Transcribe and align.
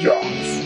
Jones. 0.00 0.58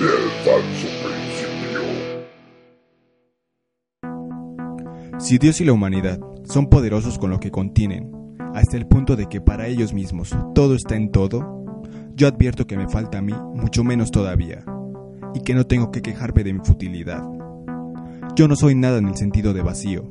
El 0.00 0.30
falso 0.44 0.88
Si 5.18 5.38
Dios 5.38 5.62
y 5.62 5.64
la 5.64 5.72
humanidad 5.72 6.20
son 6.44 6.66
poderosos 6.66 7.18
con 7.18 7.30
lo 7.30 7.40
que 7.40 7.50
contienen, 7.50 8.12
hasta 8.54 8.76
el 8.76 8.86
punto 8.86 9.16
de 9.16 9.26
que 9.26 9.40
para 9.40 9.66
ellos 9.66 9.94
mismos 9.94 10.36
todo 10.54 10.74
está 10.74 10.94
en 10.94 11.10
todo, 11.10 11.64
yo 12.14 12.28
advierto 12.28 12.66
que 12.66 12.76
me 12.76 12.86
falta 12.86 13.18
a 13.18 13.22
mí 13.22 13.32
mucho 13.54 13.82
menos 13.82 14.10
todavía, 14.10 14.62
y 15.34 15.40
que 15.40 15.54
no 15.54 15.66
tengo 15.66 15.90
que 15.90 16.02
quejarme 16.02 16.44
de 16.44 16.52
mi 16.52 16.60
futilidad. 16.60 17.22
Yo 18.36 18.46
no 18.46 18.56
soy 18.56 18.74
nada 18.74 18.98
en 18.98 19.08
el 19.08 19.16
sentido 19.16 19.54
de 19.54 19.62
vacío, 19.62 20.10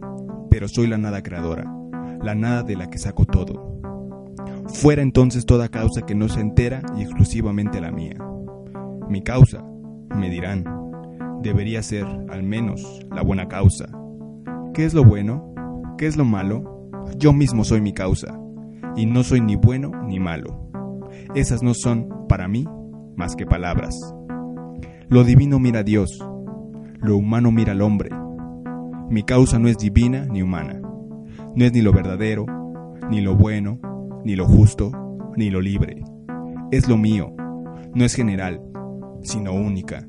pero 0.49 0.67
soy 0.67 0.87
la 0.87 0.97
nada 0.97 1.21
creadora, 1.21 1.71
la 2.23 2.33
nada 2.33 2.63
de 2.63 2.75
la 2.75 2.89
que 2.89 2.97
saco 2.97 3.25
todo. 3.25 3.79
Fuera 4.69 5.03
entonces 5.03 5.45
toda 5.45 5.69
causa 5.69 6.01
que 6.01 6.15
no 6.15 6.29
se 6.29 6.39
entera 6.39 6.81
y 6.97 7.03
exclusivamente 7.03 7.79
la 7.79 7.91
mía. 7.91 8.17
Mi 9.07 9.21
causa, 9.21 9.63
me 10.15 10.31
dirán, 10.31 10.65
debería 11.43 11.83
ser, 11.83 12.07
al 12.29 12.41
menos, 12.41 13.05
la 13.11 13.21
buena 13.21 13.47
causa. 13.47 13.85
¿Qué 14.75 14.83
es 14.83 14.93
lo 14.93 15.05
bueno? 15.05 15.53
¿Qué 15.97 16.05
es 16.05 16.17
lo 16.17 16.25
malo? 16.25 16.89
Yo 17.17 17.31
mismo 17.31 17.63
soy 17.63 17.79
mi 17.79 17.93
causa, 17.93 18.37
y 18.97 19.05
no 19.05 19.23
soy 19.23 19.39
ni 19.39 19.55
bueno 19.55 19.89
ni 20.05 20.19
malo. 20.19 20.69
Esas 21.33 21.63
no 21.63 21.73
son, 21.73 22.09
para 22.27 22.49
mí, 22.49 22.67
más 23.15 23.37
que 23.37 23.45
palabras. 23.45 23.95
Lo 25.07 25.23
divino 25.23 25.59
mira 25.59 25.79
a 25.79 25.83
Dios, 25.83 26.19
lo 26.99 27.15
humano 27.15 27.53
mira 27.53 27.71
al 27.71 27.81
hombre. 27.81 28.09
Mi 29.09 29.23
causa 29.23 29.59
no 29.59 29.69
es 29.69 29.77
divina 29.77 30.25
ni 30.25 30.41
humana, 30.41 30.81
no 31.55 31.63
es 31.63 31.71
ni 31.71 31.81
lo 31.81 31.93
verdadero, 31.93 32.45
ni 33.09 33.21
lo 33.21 33.33
bueno, 33.33 33.79
ni 34.25 34.35
lo 34.35 34.45
justo, 34.45 34.91
ni 35.37 35.51
lo 35.51 35.61
libre. 35.61 36.03
Es 36.71 36.89
lo 36.89 36.97
mío, 36.97 37.33
no 37.93 38.03
es 38.03 38.13
general, 38.13 38.61
sino 39.21 39.53
única, 39.53 40.05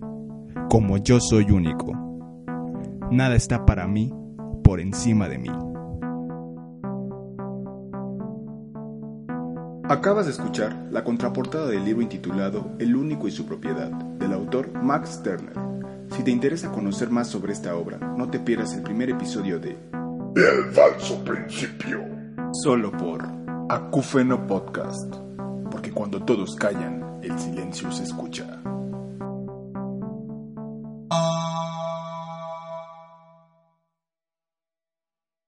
como 0.68 0.96
yo 0.96 1.20
soy 1.20 1.52
único. 1.52 1.92
Nada 3.12 3.36
está 3.36 3.64
para 3.64 3.86
mí 3.86 4.12
por 4.66 4.80
encima 4.80 5.28
de 5.28 5.38
mí. 5.38 5.48
Acabas 9.88 10.26
de 10.26 10.32
escuchar 10.32 10.88
la 10.90 11.04
contraportada 11.04 11.68
del 11.68 11.84
libro 11.84 12.02
intitulado 12.02 12.72
El 12.80 12.96
único 12.96 13.28
y 13.28 13.30
su 13.30 13.46
propiedad, 13.46 13.92
del 13.92 14.32
autor 14.32 14.72
Max 14.82 15.22
Turner. 15.22 15.54
Si 16.10 16.24
te 16.24 16.32
interesa 16.32 16.72
conocer 16.72 17.10
más 17.10 17.28
sobre 17.28 17.52
esta 17.52 17.76
obra, 17.76 17.98
no 17.98 18.28
te 18.28 18.40
pierdas 18.40 18.74
el 18.74 18.82
primer 18.82 19.10
episodio 19.10 19.60
de 19.60 19.78
El 20.34 20.72
falso 20.72 21.22
principio. 21.22 22.00
Solo 22.50 22.90
por 22.90 23.24
Acúfeno 23.68 24.48
Podcast. 24.48 25.14
Porque 25.70 25.92
cuando 25.92 26.24
todos 26.24 26.56
callan, 26.56 27.20
el 27.22 27.38
silencio 27.38 27.92
se 27.92 28.02
escucha. 28.02 28.60